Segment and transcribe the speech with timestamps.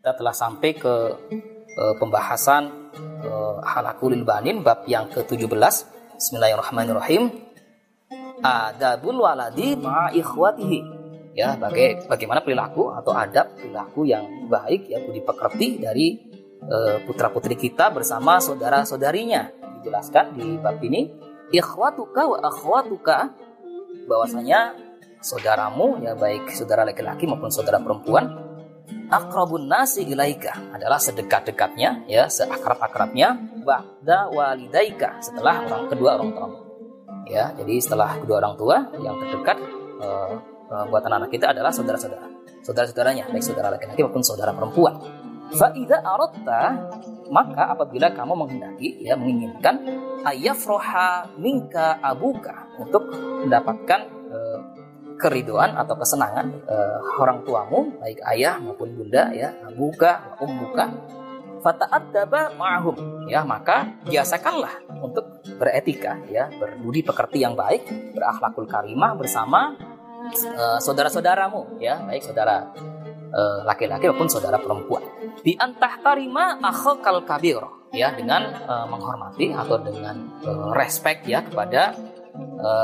[0.00, 0.94] Kita telah sampai ke
[1.76, 2.88] uh, pembahasan
[3.20, 5.44] uh, halakulil banin bab yang ke-17.
[6.16, 7.28] Bismillahirrahmanirrahim.
[8.40, 10.80] Adabul waladi ma'a ikhwatihi.
[11.36, 16.16] Ya, baga bagaimana perilaku atau adab perilaku yang baik ya budi pekerti dari
[16.64, 19.52] uh, putra-putri kita bersama saudara-saudarinya.
[19.84, 21.12] Dijelaskan di bab ini,
[21.52, 23.36] ikhwatuka wa akhwatuka
[24.08, 24.80] bahwasanya
[25.20, 28.48] saudaramu ya baik saudara laki-laki maupun saudara perempuan
[29.10, 30.56] akrabun nasi ilaika.
[30.72, 33.36] Adalah sedekat-dekatnya ya seakrab-akrabnya.
[33.60, 35.20] Ba'da walidaika.
[35.20, 36.70] Setelah orang kedua orang tua
[37.30, 39.58] ya jadi setelah kedua orang tua yang terdekat
[40.02, 40.34] uh,
[40.66, 42.26] uh, buat anak-anak kita adalah saudara-saudara.
[42.60, 44.98] Saudara-saudaranya baik saudara laki-laki maupun saudara perempuan.
[45.50, 46.90] Fa'idha arotta
[47.30, 49.82] maka apabila kamu menghendaki ya menginginkan
[50.26, 54.19] ayafroha minka abuka untuk mendapatkan
[55.20, 60.88] keriduan atau kesenangan uh, orang tuamu baik ayah maupun bunda ya abuka ummuka
[61.60, 63.28] fata'addaba ma'ahum.
[63.28, 67.84] Ya maka biasakanlah untuk beretika ya berbudi pekerti yang baik
[68.16, 69.76] berakhlakul karimah bersama
[70.56, 72.72] uh, saudara-saudaramu ya baik saudara
[73.62, 75.04] laki-laki uh, maupun saudara perempuan.
[75.44, 77.62] Di antah tarima akhokal kabir
[77.94, 78.42] ya dengan
[78.90, 80.40] menghormati atau dengan
[80.74, 81.94] respect ya kepada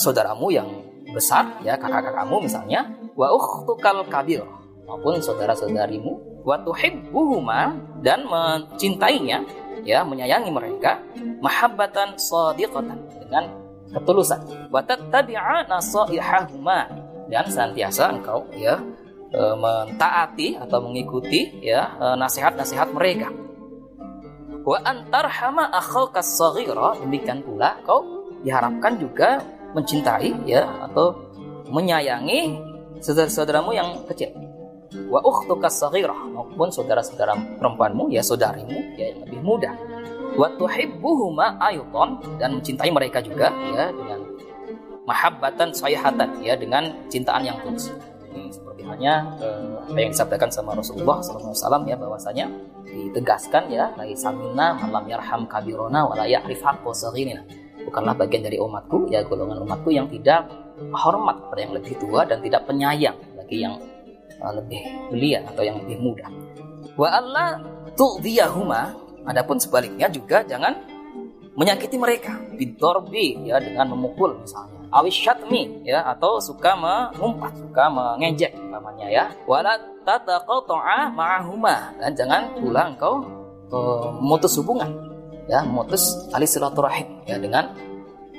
[0.00, 2.86] saudaramu yang besar ya kakak-kakakmu misalnya
[3.18, 4.42] wa ukhtukal kabir
[4.86, 9.44] maupun saudara-saudarimu wa tuhibbuhuma dan mencintainya
[9.84, 11.00] ya menyayangi mereka
[11.40, 13.44] mahabbatan shadiqatan dengan
[13.90, 14.40] ketulusan.
[14.70, 16.78] Wa tattabi'a nasaihahuma
[17.30, 18.78] dan senantiasa engkau ya
[19.30, 23.28] e, mentaati atau mengikuti ya e, nasihat-nasihat mereka.
[24.62, 28.04] Wa antarhama akhaka saghira demikian pula kau
[28.44, 29.40] diharapkan juga
[29.74, 31.14] mencintai ya atau
[31.70, 32.58] menyayangi
[33.00, 34.30] saudara-saudaramu yang kecil.
[35.06, 39.70] Wa ukhtuka saghirah maupun saudara-saudara perempuanmu ya saudarimu ya yang lebih muda.
[40.34, 44.18] Wa tuhibbuhuma ayuton dan mencintai mereka juga ya dengan
[45.06, 47.90] mahabbatan sayhatan ya dengan cintaan yang tulus.
[48.30, 52.46] Ini seperti halnya eh, apa yang disampaikan sama Rasulullah SAW ya bahwasanya
[52.86, 56.94] ditegaskan ya lagi samina malam yarham kabirona wala ya'rif haqqo
[57.86, 60.48] bukanlah bagian dari umatku ya golongan umatku yang tidak
[60.88, 63.76] hormat pada yang lebih tua dan tidak penyayang bagi yang
[64.40, 64.80] uh, lebih
[65.12, 66.26] belia atau yang lebih muda.
[66.96, 67.60] Wa Allah
[67.94, 68.96] tu'diyahuma
[69.28, 70.72] adapun sebaliknya juga jangan
[71.54, 72.40] menyakiti mereka.
[72.56, 74.80] Bidorbi ya dengan memukul misalnya.
[74.90, 79.24] Awis syatmi ya atau suka mengumpat suka mengejek namanya ya.
[79.46, 83.22] Wala tataqata'a ma'ahuma dan jangan pula engkau
[83.70, 85.09] uh, memutus hubungan
[85.46, 87.72] ya memutus tali silaturahim ya dengan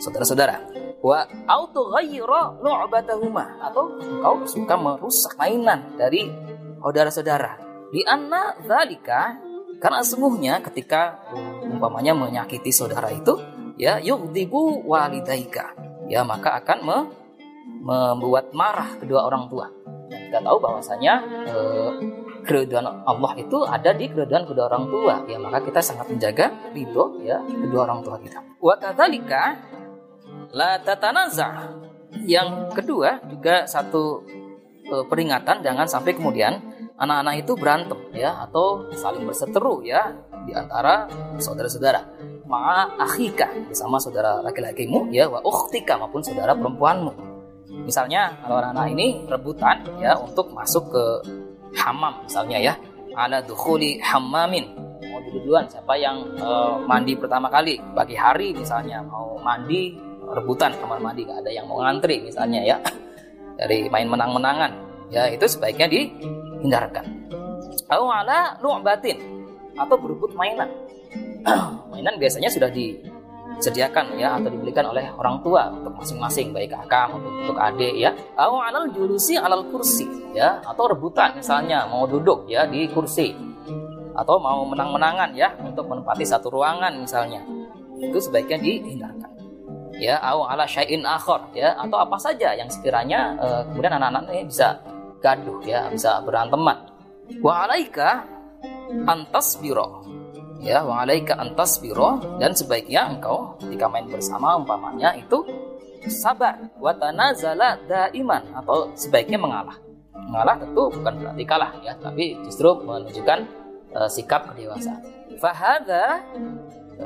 [0.00, 0.56] saudara-saudara.
[1.00, 6.28] Wa auto ghayra lu'batahuma atau kau suka merusak mainan dari
[6.80, 7.56] saudara-saudara.
[7.88, 9.40] Di anna zalika
[9.80, 11.24] karena sungguhnya ketika
[11.64, 13.32] umpamanya menyakiti saudara itu
[13.80, 15.72] ya yugdibu walidaika
[16.10, 16.98] ya maka akan me,
[17.80, 19.72] membuat marah kedua orang tua.
[20.10, 21.14] Kita tahu bahwasanya
[21.48, 21.90] eh,
[22.44, 25.14] keriduan Allah itu ada di keriduan kedua orang tua.
[25.28, 28.40] Ya maka kita sangat menjaga ridho ya kedua orang tua kita.
[28.60, 29.56] Wa kadzalika
[30.54, 31.70] la tatanaza
[32.26, 34.26] yang kedua juga satu
[34.82, 36.58] e, peringatan jangan sampai kemudian
[36.98, 40.10] anak-anak itu berantem ya atau saling berseteru ya
[40.44, 41.06] di antara
[41.38, 42.02] saudara-saudara.
[42.50, 47.30] Ma'a akhika bersama saudara laki-lakimu ya wa ukhtika maupun saudara perempuanmu.
[47.86, 51.04] Misalnya kalau anak-anak ini rebutan ya untuk masuk ke
[51.76, 52.74] hamam misalnya ya.
[53.14, 54.70] Ala dukhuli hammamin.
[55.10, 57.78] Mau duluan siapa yang uh, mandi pertama kali?
[57.92, 59.98] Pagi hari misalnya mau mandi
[60.30, 62.76] rebutan kamar mandi gak ada yang mau ngantri misalnya ya.
[63.60, 64.72] Dari main menang-menangan.
[65.10, 67.04] Ya itu sebaiknya dihindarkan.
[67.90, 69.18] Atau ala nu'batin
[69.74, 70.70] atau berebut mainan.
[71.90, 72.94] Mainan biasanya sudah di
[73.60, 78.10] disediakan ya atau dibelikan oleh orang tua untuk masing-masing baik kakak maupun untuk adik ya.
[78.32, 83.36] Atau alal julusi alal kursi ya atau rebutan misalnya mau duduk ya di kursi.
[84.16, 87.44] Atau mau menang-menangan ya untuk menempati satu ruangan misalnya.
[88.00, 89.30] Itu sebaiknya dihindarkan
[90.00, 90.16] ya.
[90.24, 94.80] Atau ala syai'in akhor ya atau apa saja yang sekiranya uh, kemudian anak-anak ini bisa
[95.20, 96.88] gaduh ya bisa beranteman.
[97.44, 98.24] Wa alaika
[99.06, 100.19] antas biro
[100.60, 105.42] ya wa alaika antas biro dan sebaiknya engkau ketika main bersama umpamanya itu
[106.08, 109.76] sabar wa tanazala daiman atau sebaiknya mengalah.
[110.16, 113.38] Mengalah tentu bukan berarti kalah ya tapi justru menunjukkan
[113.96, 115.00] uh, sikap kedewasaan.
[115.40, 116.24] Fahada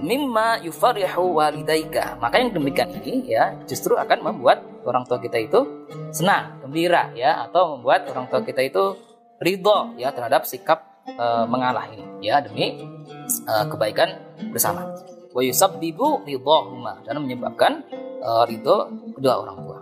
[0.02, 2.18] mimma yufarihu walidaika.
[2.18, 7.46] Maka yang demikian ini ya justru akan membuat orang tua kita itu senang gembira ya
[7.46, 8.98] atau membuat orang tua kita itu
[9.38, 12.04] ridho ya terhadap sikap uh, mengalah ini.
[12.26, 12.82] Ya demi
[13.48, 14.08] uh, kebaikan
[14.52, 14.94] bersama.
[15.34, 17.02] Wa yusabbibu ridhahuma.
[17.02, 17.84] Dan menyebabkan
[18.22, 19.78] uh, ridho kedua orang tua.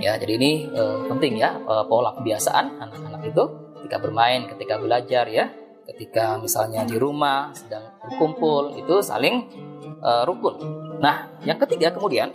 [0.00, 3.44] Ya jadi ini uh, penting ya uh, pola kebiasaan anak-anak itu
[3.78, 5.46] ketika bermain ketika belajar ya.
[5.82, 9.50] Ketika misalnya di rumah sedang berkumpul itu saling
[9.98, 10.62] uh, rukun.
[11.02, 12.30] Nah yang ketiga kemudian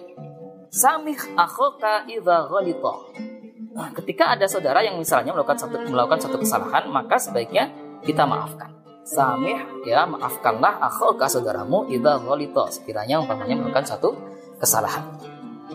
[0.67, 2.93] samih akhoka idza ghalita.
[3.77, 7.69] Nah, ketika ada saudara yang misalnya melakukan satu melakukan satu kesalahan maka sebaiknya
[8.01, 8.76] kita maafkan
[9.07, 9.55] samih
[9.87, 12.67] ya maafkanlah akhoka saudaramu idza ghalita.
[12.67, 14.11] Sekiranya umpamanya melakukan satu
[14.59, 15.15] kesalahan.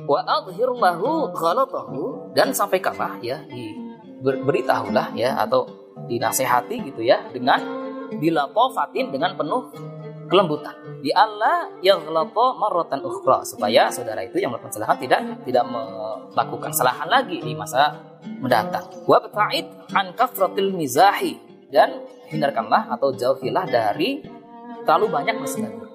[0.04, 2.32] Wa adhir lahu ghalatahu.
[2.36, 3.72] Dan sampaikanlah ya di
[4.20, 5.64] beritahulah ya atau
[6.06, 7.58] dinasehati gitu ya dengan
[8.20, 9.72] bila fatin dengan penuh
[10.28, 10.76] kelembutan.
[11.00, 13.48] Di Allah yang ghalata marratan ukhra.
[13.48, 17.96] Supaya saudara itu yang melakukan kesalahan tidak tidak melakukan kesalahan lagi di masa
[18.44, 18.84] mendatang.
[19.08, 24.20] Wa ba'id an kafratil mizahi dan hindarkanlah atau jauhilah dari
[24.84, 25.88] terlalu banyak bersendagur.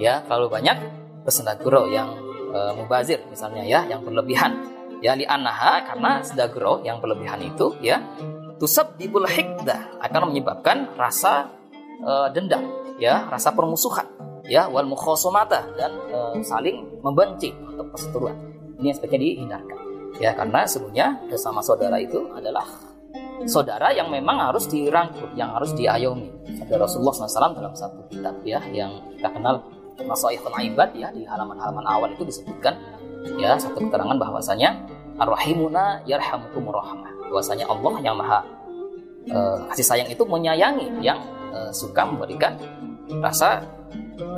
[0.00, 0.76] Ya, terlalu banyak
[1.22, 2.16] bersendagur yang
[2.50, 4.72] e, mubazir misalnya ya, yang berlebihan.
[5.04, 8.00] Ya li anaha karena sedaguro yang berlebihan itu ya
[8.56, 11.52] tusab dibul hikdah akan menyebabkan rasa
[12.00, 12.64] e, dendam
[12.96, 14.08] ya, rasa permusuhan
[14.48, 18.36] ya wal mukhosomata dan e, saling membenci atau perseteruan.
[18.80, 19.78] Ini yang sebaiknya dihindarkan.
[20.22, 22.62] Ya, karena sebenarnya sesama saudara itu adalah
[23.44, 26.30] saudara yang memang harus dirangkul, yang harus diayomi.
[26.64, 29.60] Ada Rasulullah SAW dalam satu kitab ya yang kita kenal
[29.94, 32.74] Nasaihul Ibad ya di halaman-halaman awal itu disebutkan
[33.38, 34.74] ya satu keterangan bahwasanya
[35.18, 37.30] Ar-Rahimuna yarhamukumur rahmah.
[37.30, 38.42] Bahwasanya Allah yang Maha
[39.30, 41.18] uh, kasih sayang itu menyayangi yang
[41.54, 42.58] uh, suka memberikan
[43.22, 43.62] rasa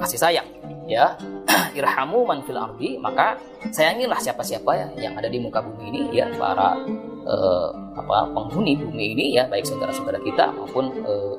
[0.02, 0.48] kasih sayang
[0.86, 1.14] ya
[1.78, 3.38] irhamu man fil ardi maka
[3.74, 6.78] sayangilah siapa-siapa ya yang ada di muka bumi ini ya para
[7.26, 7.68] uh,
[7.98, 11.36] apa penghuni bumi ini ya baik saudara-saudara kita maupun uh,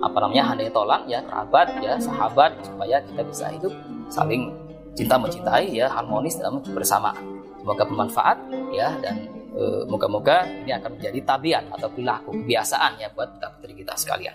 [0.00, 3.72] apa namanya handai tolan ya kerabat ya sahabat supaya kita bisa hidup
[4.08, 4.52] saling
[4.96, 7.12] cinta mencintai ya harmonis dalam bersama
[7.60, 8.38] semoga bermanfaat
[8.72, 10.36] ya dan moga moga-moga
[10.68, 14.34] ini akan menjadi tabiat atau perilaku kebiasaan ya buat kita kita sekalian